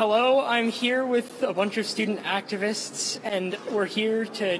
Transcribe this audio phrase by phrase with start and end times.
[0.00, 4.58] Hello, I'm here with a bunch of student activists, and we're here to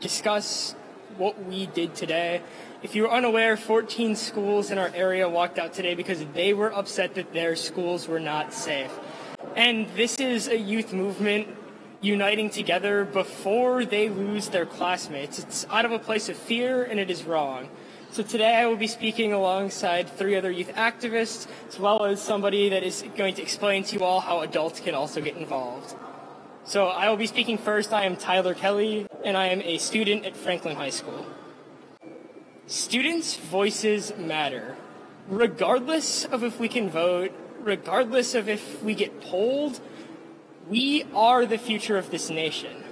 [0.00, 0.74] discuss
[1.18, 2.40] what we did today.
[2.82, 7.16] If you're unaware, 14 schools in our area walked out today because they were upset
[7.16, 8.90] that their schools were not safe.
[9.54, 11.48] And this is a youth movement
[12.00, 15.38] uniting together before they lose their classmates.
[15.38, 17.68] It's out of a place of fear, and it is wrong.
[18.10, 22.70] So today I will be speaking alongside three other youth activists, as well as somebody
[22.70, 25.94] that is going to explain to you all how adults can also get involved.
[26.64, 27.92] So I will be speaking first.
[27.92, 31.26] I am Tyler Kelly, and I am a student at Franklin High School.
[32.66, 34.76] Students' voices matter.
[35.28, 39.80] Regardless of if we can vote, regardless of if we get polled,
[40.66, 42.84] we are the future of this nation.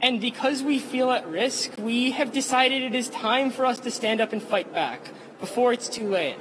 [0.00, 3.90] And because we feel at risk, we have decided it is time for us to
[3.90, 6.36] stand up and fight back before it's too late.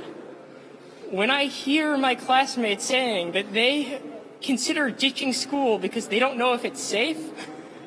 [1.09, 4.01] When I hear my classmates saying that they
[4.41, 7.17] consider ditching school because they don't know if it's safe,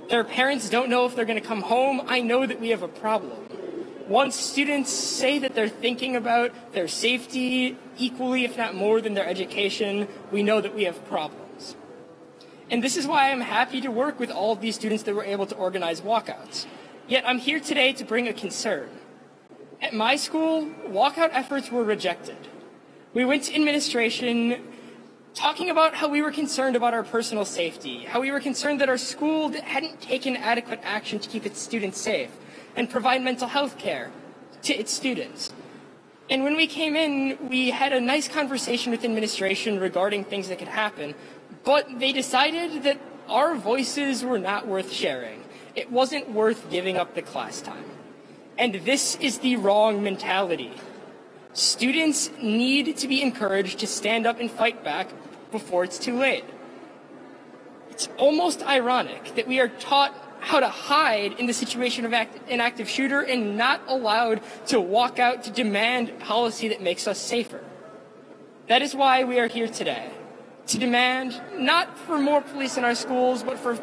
[0.09, 2.83] their parents don't know if they're going to come home, I know that we have
[2.83, 3.39] a problem.
[4.09, 9.27] Once students say that they're thinking about their safety equally, if not more, than their
[9.27, 11.40] education, we know that we have problems.
[12.71, 15.25] And this is why I'm happy to work with all of these students that were
[15.25, 16.67] able to organize walkouts.
[17.09, 18.89] Yet I'm here today to bring a concern.
[19.83, 22.37] At my school, walkout efforts were rejected.
[23.13, 24.63] We went to administration
[25.35, 28.89] talking about how we were concerned about our personal safety, how we were concerned that
[28.89, 32.31] our school hadn't taken adequate action to keep its students safe
[32.77, 34.13] and provide mental health care
[34.63, 35.53] to its students.
[36.29, 40.61] And when we came in, we had a nice conversation with administration regarding things that
[40.61, 41.17] could happen,
[41.65, 45.45] but they decided that our voices were not worth sharing.
[45.75, 47.85] It wasn't worth giving up the class time.
[48.59, 50.73] And this is the wrong mentality.
[51.53, 55.09] Students need to be encouraged to stand up and fight back
[55.51, 56.45] before it's too late.
[57.91, 62.51] It's almost ironic that we are taught how to hide in the situation of act-
[62.51, 67.19] an active shooter and not allowed to walk out to demand policy that makes us
[67.19, 67.63] safer.
[68.69, 70.11] That is why we are here today
[70.71, 73.77] to demand not for more police in our schools, but for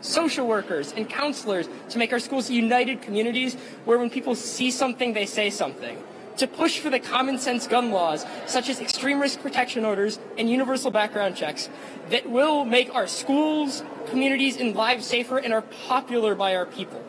[0.00, 5.12] social workers and counselors to make our schools united communities where when people see something,
[5.12, 5.98] they say something.
[6.38, 10.48] To push for the common sense gun laws, such as extreme risk protection orders and
[10.48, 11.68] universal background checks,
[12.10, 17.02] that will make our schools, communities, and lives safer and are popular by our people.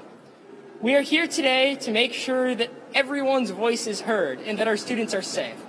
[0.82, 4.78] We are here today to make sure that everyone's voice is heard and that our
[4.78, 5.65] students are safe.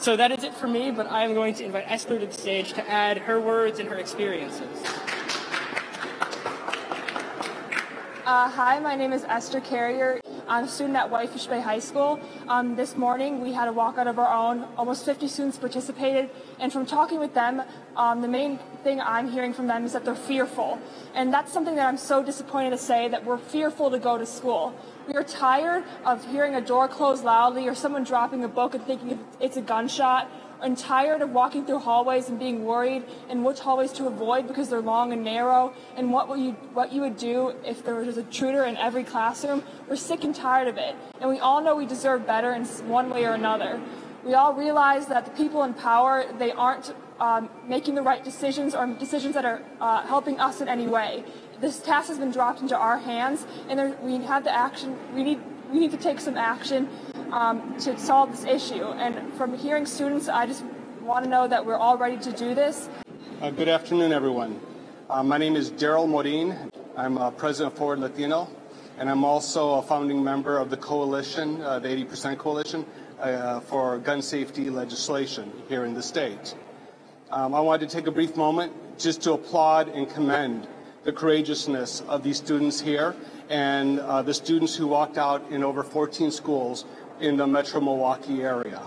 [0.00, 2.32] So that is it for me, but I am going to invite Esther to the
[2.32, 4.68] stage to add her words and her experiences.
[8.24, 10.20] Uh, hi, my name is Esther Carrier.
[10.48, 12.18] I'm a student at Whitefish Bay High School.
[12.48, 14.66] Um, this morning we had a walkout of our own.
[14.78, 17.62] Almost 50 students participated, and from talking with them,
[17.96, 20.78] um, the main thing I'm hearing from them is that they're fearful.
[21.14, 24.24] And that's something that I'm so disappointed to say that we're fearful to go to
[24.24, 24.74] school.
[25.06, 28.82] We are tired of hearing a door close loudly or someone dropping a book and
[28.86, 30.30] thinking it's a gunshot
[30.62, 34.68] and tired of walking through hallways and being worried and which hallways to avoid because
[34.68, 38.20] they're long and narrow and what you what you would do if there was a
[38.20, 39.62] intruder in every classroom.
[39.88, 43.10] We're sick and tired of it, and we all know we deserve better in one
[43.10, 43.80] way or another.
[44.24, 48.74] We all realize that the people in power they aren't um, making the right decisions
[48.74, 51.24] or decisions that are uh, helping us in any way.
[51.60, 54.96] This task has been dropped into our hands, and there, we have the action.
[55.14, 55.40] We need
[55.72, 56.88] we need to take some action
[57.32, 58.84] um, to solve this issue.
[58.84, 60.64] And from hearing students, I just
[61.02, 62.88] want to know that we're all ready to do this.
[63.40, 64.60] Uh, good afternoon, everyone.
[65.08, 66.70] Uh, my name is Darryl Morin.
[66.96, 68.48] I'm uh, president of Forward Latino,
[68.98, 72.84] and I'm also a founding member of the coalition, uh, the 80% Coalition,
[73.20, 76.54] uh, for gun safety legislation here in the state.
[77.30, 80.66] Um, I wanted to take a brief moment just to applaud and commend
[81.04, 83.14] the courageousness of these students here
[83.48, 86.84] and uh, the students who walked out in over 14 schools
[87.20, 88.82] in the metro Milwaukee area.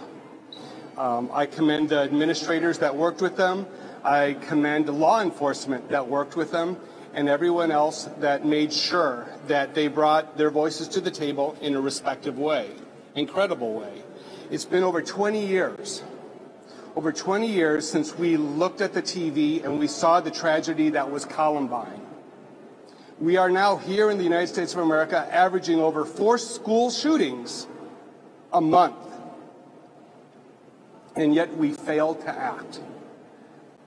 [0.98, 3.66] Um, I commend the administrators that worked with them.
[4.04, 6.78] I commend the law enforcement that worked with them
[7.14, 11.76] and everyone else that made sure that they brought their voices to the table in
[11.76, 12.72] a respective way,
[13.16, 14.04] incredible way.
[14.50, 16.04] It's been over 20 years,
[16.96, 21.10] over 20 years since we looked at the TV and we saw the tragedy that
[21.10, 22.02] was Columbine.
[23.20, 27.68] We are now here in the United States of America averaging over four school shootings
[28.54, 28.96] a month.
[31.16, 32.80] And yet we fail to act.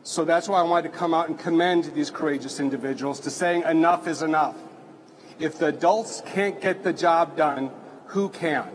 [0.03, 3.63] So that's why I wanted to come out and commend these courageous individuals to saying
[3.63, 4.57] enough is enough.
[5.39, 7.71] If the adults can't get the job done,
[8.07, 8.69] who can?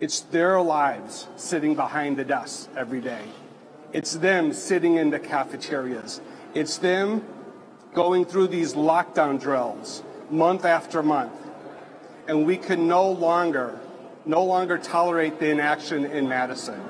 [0.00, 3.22] It's their lives sitting behind the desk every day.
[3.92, 6.20] It's them sitting in the cafeterias.
[6.54, 7.24] It's them
[7.94, 11.32] going through these lockdown drills month after month.
[12.28, 13.78] And we can no longer,
[14.26, 16.80] no longer tolerate the inaction in Madison.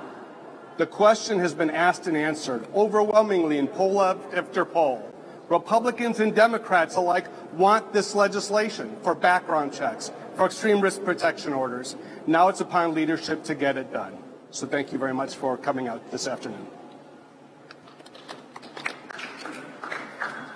[0.78, 5.12] The question has been asked and answered overwhelmingly in poll after poll.
[5.48, 11.96] Republicans and Democrats alike want this legislation for background checks, for extreme risk protection orders.
[12.26, 14.18] Now it's upon leadership to get it done.
[14.50, 16.66] So thank you very much for coming out this afternoon.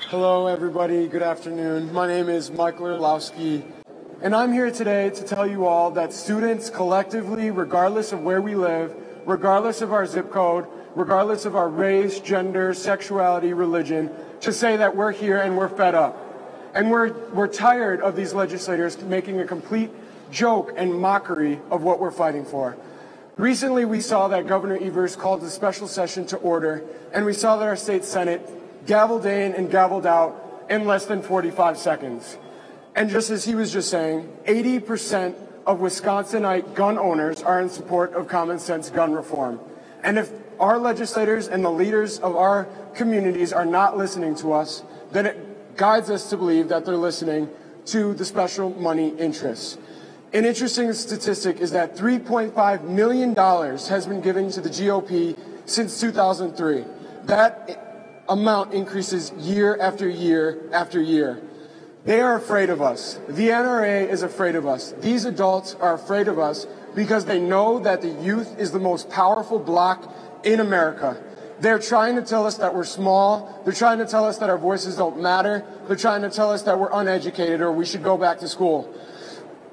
[0.08, 1.06] Hello, everybody.
[1.06, 1.92] Good afternoon.
[1.92, 3.64] My name is Michael Orlowski,
[4.22, 8.54] and I'm here today to tell you all that students collectively, regardless of where we
[8.54, 8.94] live,
[9.24, 14.10] regardless of our zip code, regardless of our race, gender, sexuality, religion,
[14.42, 16.18] to say that we're here and we're fed up.
[16.74, 19.90] And we're, we're tired of these legislators making a complete
[20.30, 22.76] joke and mockery of what we're fighting for.
[23.38, 26.84] Recently, we saw that Governor Evers called a special session to order,
[27.14, 31.22] and we saw that our state Senate gavelled in and gavelled out in less than
[31.22, 32.36] 45 seconds.
[32.94, 35.34] And just as he was just saying, 80%
[35.66, 39.60] of Wisconsinite gun owners are in support of common sense gun reform.
[40.02, 42.64] And if our legislators and the leaders of our
[42.94, 44.82] communities are not listening to us,
[45.12, 47.48] then it guides us to believe that they're listening
[47.86, 49.78] to the special money interests.
[50.32, 55.36] An interesting statistic is that $3.5 million has been given to the GOP
[55.66, 56.84] since 2003.
[57.24, 61.42] That amount increases year after year after year.
[62.04, 63.20] They are afraid of us.
[63.28, 64.92] The NRA is afraid of us.
[65.00, 69.10] These adults are afraid of us because they know that the youth is the most
[69.10, 71.22] powerful bloc in America.
[71.60, 73.60] They're trying to tell us that we're small.
[73.64, 75.62] They're trying to tell us that our voices don't matter.
[75.86, 78.92] They're trying to tell us that we're uneducated or we should go back to school.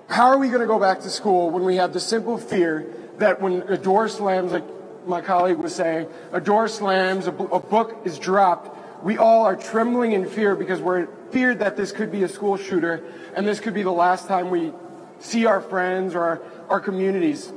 [0.09, 2.94] How are we going to go back to school when we have the simple fear
[3.19, 4.65] that when a door slams, like
[5.06, 9.56] my colleague was saying, a door slams, a, a book is dropped, we all are
[9.56, 13.03] trembling in fear because we're feared that this could be a school shooter
[13.35, 14.74] and this could be the last time we
[15.19, 17.51] see our friends or our, our communities.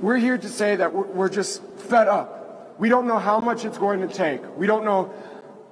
[0.00, 2.78] We're here to say that we're, we're just fed up.
[2.78, 4.40] We don't know how much it's going to take.
[4.56, 5.14] We don't know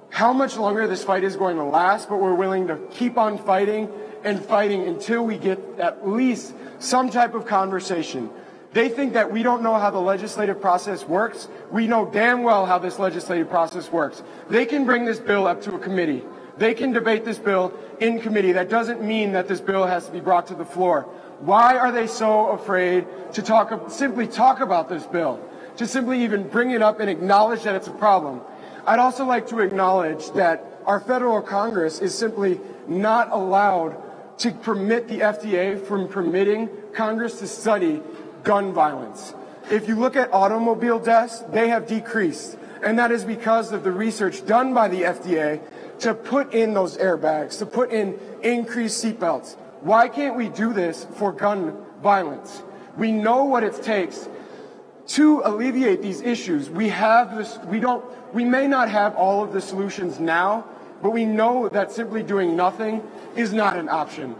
[0.09, 3.37] how much longer this fight is going to last, but we're willing to keep on
[3.37, 3.91] fighting
[4.23, 8.29] and fighting until we get at least some type of conversation.
[8.73, 11.47] They think that we don't know how the legislative process works.
[11.71, 14.21] We know damn well how this legislative process works.
[14.49, 16.23] They can bring this bill up to a committee.
[16.57, 18.53] They can debate this bill in committee.
[18.53, 21.03] That doesn't mean that this bill has to be brought to the floor.
[21.39, 25.39] Why are they so afraid to talk, simply talk about this bill?
[25.77, 28.41] To simply even bring it up and acknowledge that it's a problem?
[28.85, 34.01] I'd also like to acknowledge that our federal Congress is simply not allowed
[34.39, 38.01] to permit the FDA from permitting Congress to study
[38.43, 39.33] gun violence.
[39.71, 42.57] If you look at automobile deaths, they have decreased.
[42.83, 45.59] And that is because of the research done by the FDA
[45.99, 49.55] to put in those airbags, to put in increased seatbelts.
[49.81, 52.63] Why can't we do this for gun violence?
[52.97, 54.27] We know what it takes
[55.07, 56.69] to alleviate these issues.
[56.69, 58.03] We have this, we don't,
[58.33, 60.65] we may not have all of the solutions now,
[61.01, 63.03] but we know that simply doing nothing
[63.35, 64.35] is not an option.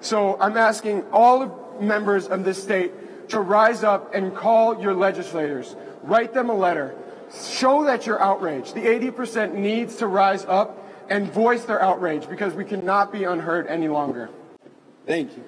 [0.00, 5.76] So I'm asking all members of this state to rise up and call your legislators.
[6.02, 6.94] Write them a letter.
[7.50, 8.74] Show that you're outraged.
[8.74, 13.66] The 80% needs to rise up and voice their outrage because we cannot be unheard
[13.66, 14.30] any longer.
[15.06, 15.44] Thank you.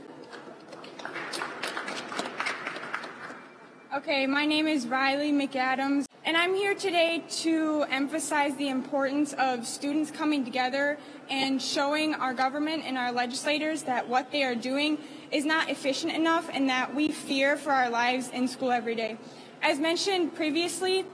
[3.94, 9.66] Okay, my name is Riley McAdams, and I'm here today to emphasize the importance of
[9.66, 10.98] students coming together
[11.28, 14.98] and showing our government and our legislators that what they are doing
[15.32, 19.18] is not efficient enough and that we fear for our lives in school every day.
[19.62, 21.04] As mentioned previously,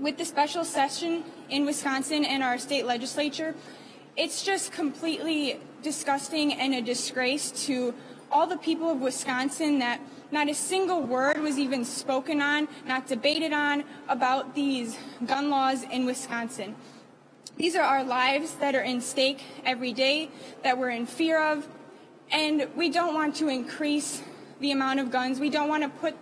[0.00, 3.54] with the special session in Wisconsin and our state legislature,
[4.16, 7.94] it's just completely disgusting and a disgrace to
[8.30, 10.00] all the people of Wisconsin that
[10.32, 14.96] not a single word was even spoken on, not debated on about these
[15.26, 16.74] gun laws in Wisconsin.
[17.56, 20.30] These are our lives that are in stake every day,
[20.64, 21.68] that we're in fear of,
[22.32, 24.22] and we don't want to increase
[24.58, 25.38] the amount of guns.
[25.38, 26.16] We don't want to put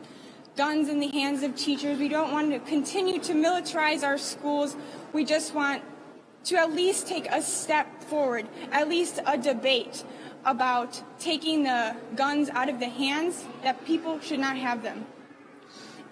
[0.56, 1.98] guns in the hands of teachers.
[1.98, 4.76] We don't want to continue to militarize our schools.
[5.12, 5.82] We just want
[6.44, 10.04] to at least take a step forward, at least a debate
[10.44, 15.06] about taking the guns out of the hands that people should not have them.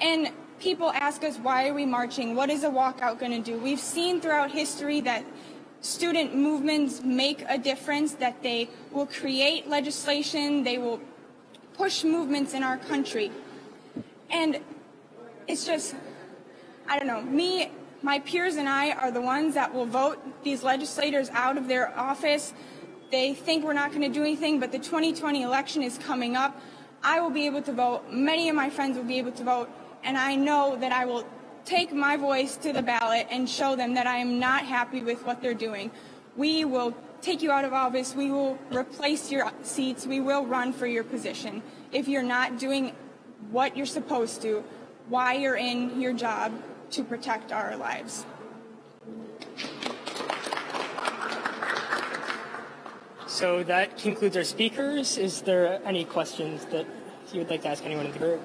[0.00, 0.30] And
[0.60, 2.36] people ask us, why are we marching?
[2.36, 3.58] What is a walkout going to do?
[3.58, 5.24] We've seen throughout history that
[5.80, 11.00] student movements make a difference, that they will create legislation, they will
[11.74, 13.32] push movements in our country.
[14.30, 14.60] And
[15.48, 15.94] it's just,
[16.88, 17.70] I don't know, me,
[18.02, 21.96] My peers and I are the ones that will vote these legislators out of their
[21.98, 22.54] office.
[23.10, 26.58] They think we're not going to do anything, but the 2020 election is coming up.
[27.02, 28.10] I will be able to vote.
[28.10, 29.68] Many of my friends will be able to vote.
[30.02, 31.26] And I know that I will
[31.66, 35.26] take my voice to the ballot and show them that I am not happy with
[35.26, 35.90] what they're doing.
[36.36, 38.14] We will take you out of office.
[38.14, 40.06] We will replace your seats.
[40.06, 41.62] We will run for your position.
[41.92, 42.94] If you're not doing
[43.50, 44.62] what you're supposed to,
[45.08, 46.52] why you're in your job
[46.92, 48.24] to protect our lives.
[53.26, 55.16] So that concludes our speakers.
[55.16, 56.86] Is there any questions that
[57.32, 58.40] you would like to ask anyone in the group?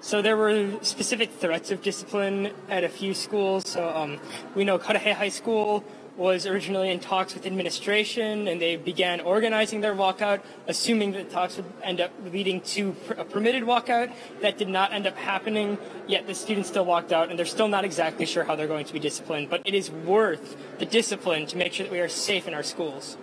[0.00, 3.66] So there were specific threats of discipline at a few schools.
[3.66, 4.20] So um,
[4.54, 5.82] we know Cudahy High School
[6.16, 11.56] was originally in talks with administration, and they began organizing their walkout, assuming that talks
[11.56, 14.12] would end up leading to a permitted walkout.
[14.40, 15.78] That did not end up happening.
[16.06, 18.86] Yet the students still walked out, and they're still not exactly sure how they're going
[18.86, 19.50] to be disciplined.
[19.50, 22.62] But it is worth the discipline to make sure that we are safe in our
[22.62, 23.16] schools.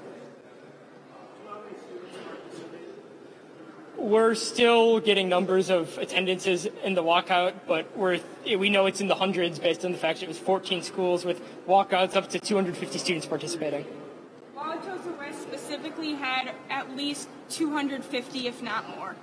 [4.01, 9.08] We're still getting numbers of attendances in the walkout, but we're, we know it's in
[9.08, 12.39] the hundreds based on the fact that it was 14 schools with walkouts up to
[12.39, 13.86] 250 students participating.
[14.58, 19.15] Wauwatosa West specifically had at least 250, if not more.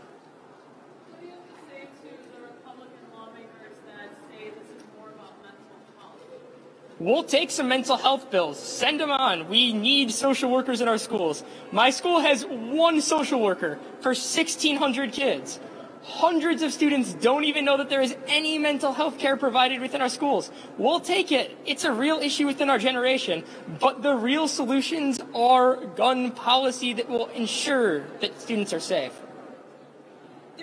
[7.00, 8.58] We'll take some mental health bills.
[8.58, 9.48] Send them on.
[9.48, 11.44] We need social workers in our schools.
[11.70, 15.60] My school has one social worker for 1,600 kids.
[16.02, 20.00] Hundreds of students don't even know that there is any mental health care provided within
[20.00, 20.50] our schools.
[20.76, 21.56] We'll take it.
[21.66, 23.44] It's a real issue within our generation.
[23.78, 29.12] But the real solutions are gun policy that will ensure that students are safe.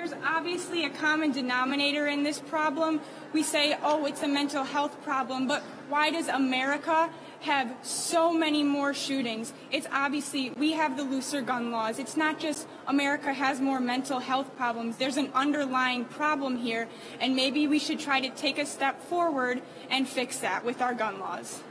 [0.06, 3.02] There's obviously a common denominator in this problem.
[3.34, 7.10] We say, oh, it's a mental health problem, but why does America
[7.40, 9.52] have so many more shootings?
[9.72, 11.98] It's obviously we have the looser gun laws.
[11.98, 14.98] It's not just America has more mental health problems.
[14.98, 16.88] There's an underlying problem here,
[17.20, 20.94] and maybe we should try to take a step forward and fix that with our
[20.94, 21.64] gun laws.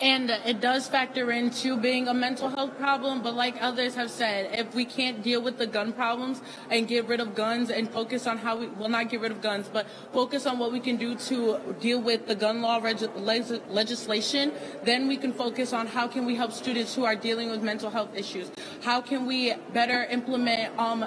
[0.00, 4.50] And it does factor into being a mental health problem, but like others have said,
[4.52, 8.26] if we can't deal with the gun problems and get rid of guns and focus
[8.26, 10.96] on how we, will not get rid of guns, but focus on what we can
[10.96, 14.52] do to deal with the gun law reg- legislation,
[14.84, 17.88] then we can focus on how can we help students who are dealing with mental
[17.88, 18.50] health issues.
[18.82, 21.06] How can we better implement um,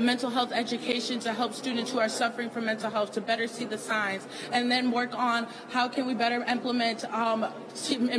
[0.00, 3.66] mental health education to help students who are suffering from mental health to better see
[3.66, 7.46] the signs, and then work on how can we better implement um,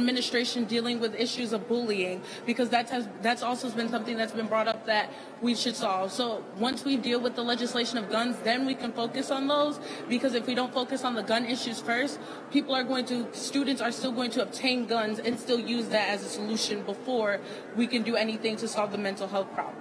[0.03, 4.47] administration dealing with issues of bullying because that has that's also been something that's been
[4.47, 5.09] brought up that
[5.41, 6.11] we should solve.
[6.11, 9.79] So once we deal with the legislation of guns, then we can focus on those
[10.09, 12.19] because if we don't focus on the gun issues first,
[12.51, 16.09] people are going to students are still going to obtain guns and still use that
[16.09, 17.39] as a solution before
[17.75, 19.77] we can do anything to solve the mental health problem.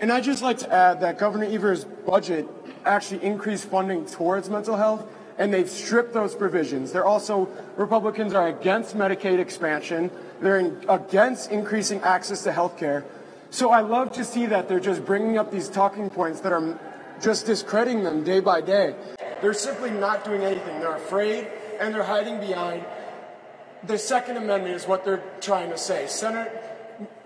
[0.00, 2.46] And I'd just like to add that Governor Evers' budget
[2.84, 5.08] actually increased funding towards mental health,
[5.38, 6.92] and they've stripped those provisions.
[6.92, 10.10] They're also, Republicans are against Medicaid expansion.
[10.40, 13.04] They're in, against increasing access to health care.
[13.50, 16.78] So I love to see that they're just bringing up these talking points that are
[17.20, 18.94] just discrediting them day by day.
[19.40, 20.80] They're simply not doing anything.
[20.80, 21.48] They're afraid,
[21.80, 22.84] and they're hiding behind
[23.86, 26.06] the Second Amendment is what they're trying to say.
[26.06, 26.52] Senate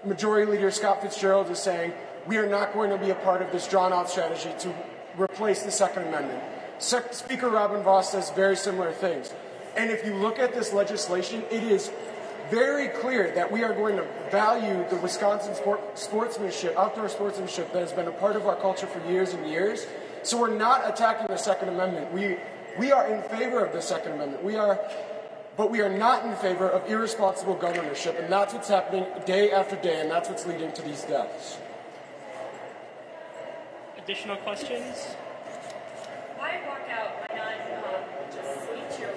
[0.04, 1.92] Majority Leader Scott Fitzgerald is saying
[2.26, 4.74] we are not going to be a part of this drawn out strategy to
[5.16, 6.42] replace the Second Amendment.
[6.80, 9.32] Speaker Robin Vos says very similar things.
[9.76, 11.90] And if you look at this legislation, it is
[12.50, 17.80] very clear that we are going to value the Wisconsin sport, sportsmanship, outdoor sportsmanship that
[17.80, 19.86] has been a part of our culture for years and years.
[20.22, 22.12] So we're not attacking the Second Amendment.
[22.12, 22.36] We,
[22.78, 24.42] we are in favor of the Second Amendment.
[24.42, 24.80] We are,
[25.56, 28.18] but we are not in favor of irresponsible governorship.
[28.18, 31.58] And that's what's happening day after day, and that's what's leading to these deaths.
[33.96, 35.06] Additional questions?
[36.50, 36.56] Why
[36.90, 37.30] out?
[37.30, 38.02] Why not um,
[38.34, 39.10] just to your?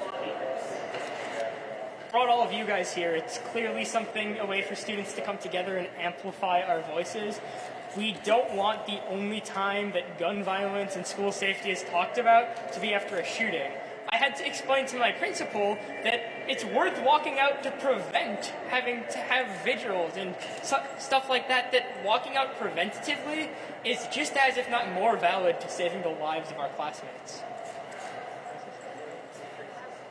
[2.12, 3.16] Brought all of you guys here.
[3.16, 7.42] It's clearly something, a way for students to come together and amplify our voices.
[7.98, 12.72] We don't want the only time that gun violence and school safety is talked about
[12.74, 13.72] to be after a shooting.
[14.10, 19.04] I had to explain to my principal that it's worth walking out to prevent having
[19.12, 23.50] to have vigils and stuff like that, that walking out preventatively
[23.84, 27.42] is just as, if not more valid, to saving the lives of our classmates.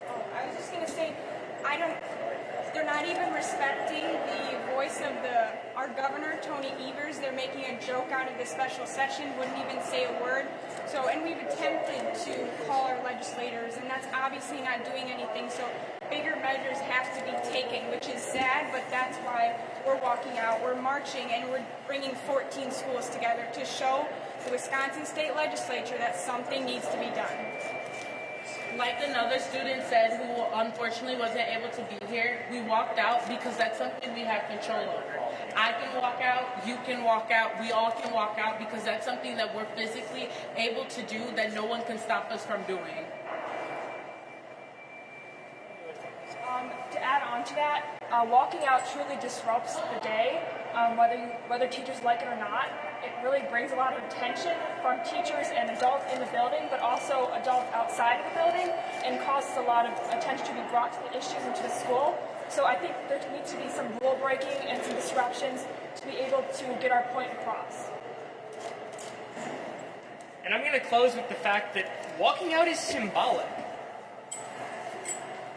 [0.03, 1.13] Oh, I was just going to say,
[1.65, 1.97] I don't,
[2.75, 7.19] they're not even respecting the voice of the our governor, Tony Evers.
[7.19, 10.47] They're making a joke out of the special session, wouldn't even say a word.
[10.87, 15.50] So, and we've attempted to call our legislators, and that's obviously not doing anything.
[15.50, 15.69] So,
[16.11, 20.62] bigger measures have to be taken, which is sad, but that's why we're walking out.
[20.62, 24.07] We're marching, and we're bringing 14 schools together to show
[24.45, 27.72] the Wisconsin State Legislature that something needs to be done.
[28.79, 33.57] Like another student said who unfortunately wasn't able to be here, we walked out because
[33.57, 35.21] that's something we have control over.
[35.55, 39.05] I can walk out, you can walk out, we all can walk out because that's
[39.05, 43.05] something that we're physically able to do that no one can stop us from doing.
[46.49, 50.43] Um, to add on to that, uh, walking out truly disrupts the day,
[50.75, 52.69] um, whether you, whether teachers like it or not.
[53.05, 56.81] It really brings a lot of attention from teachers and adults in the building, but
[56.81, 58.73] also adults outside of the building,
[59.05, 62.17] and causes a lot of attention to be brought to the issues into the school.
[62.49, 65.64] So I think there needs to be some rule breaking and some disruptions
[65.97, 67.88] to be able to get our point across.
[70.45, 73.47] And I'm going to close with the fact that walking out is symbolic.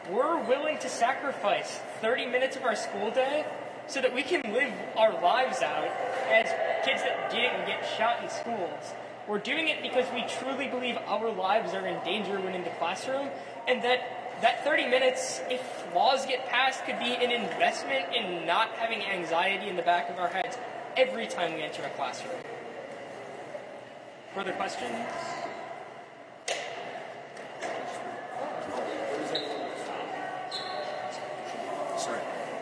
[0.10, 3.45] We're willing to sacrifice 30 minutes of our school day
[3.88, 5.89] so that we can live our lives out
[6.30, 6.48] as
[6.86, 8.94] kids that didn't get shot in schools.
[9.27, 12.70] We're doing it because we truly believe our lives are in danger when in the
[12.72, 13.30] classroom,
[13.68, 15.62] and that that 30 minutes, if
[15.96, 20.20] laws get passed, could be an investment in not having anxiety in the back of
[20.20, 20.58] our heads
[20.98, 22.36] every time we enter a classroom.
[24.34, 24.94] Further questions?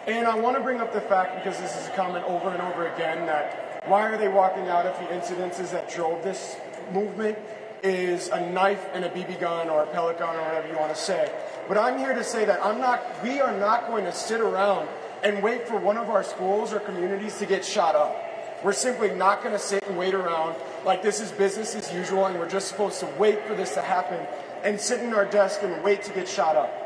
[0.05, 2.61] And I want to bring up the fact, because this is a comment over and
[2.61, 6.57] over again, that why are they walking out if the incidences that drove this
[6.91, 7.37] movement
[7.83, 10.93] is a knife and a BB gun or a pellet gun or whatever you want
[10.93, 11.31] to say.
[11.69, 14.89] But I'm here to say that I'm not, we are not going to sit around
[15.23, 18.13] and wait for one of our schools or communities to get shot up.
[18.61, 20.55] We're simply not going to sit and wait around
[20.85, 23.81] like this is business as usual and we're just supposed to wait for this to
[23.81, 24.19] happen
[24.63, 26.82] and sit in our desk and wait to get shot up.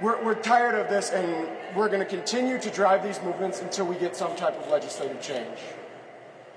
[0.00, 3.84] We're, we're tired of this and we're going to continue to drive these movements until
[3.84, 5.58] we get some type of legislative change.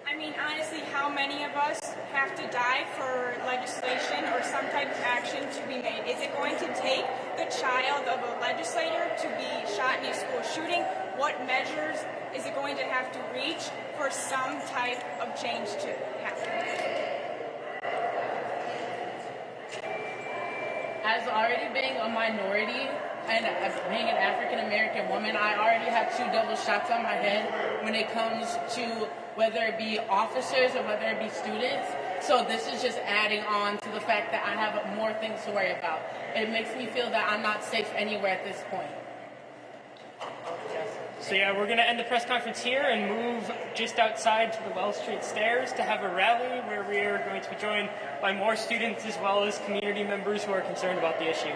[0.07, 1.81] I mean, honestly, how many of us
[2.13, 6.07] have to die for legislation or some type of action to be made?
[6.07, 7.03] Is it going to take
[7.35, 10.81] the child of a legislator to be shot in a school shooting?
[11.17, 11.97] What measures
[12.33, 15.91] is it going to have to reach for some type of change to
[16.23, 16.47] happen?
[21.03, 22.87] As already being a minority
[23.29, 23.45] and
[23.89, 27.95] being an African American woman, I already have two double shots on my head when
[27.95, 31.89] it comes to whether it be officers or whether it be students.
[32.21, 35.51] So this is just adding on to the fact that I have more things to
[35.51, 36.01] worry about.
[36.35, 38.91] It makes me feel that I'm not safe anywhere at this point.
[41.19, 44.63] So yeah, we're going to end the press conference here and move just outside to
[44.67, 47.89] the Wells Street stairs to have a rally where we are going to be joined
[48.21, 51.53] by more students as well as community members who are concerned about the issue.